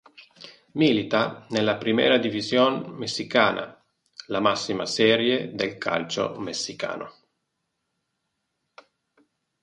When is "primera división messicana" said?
1.77-3.85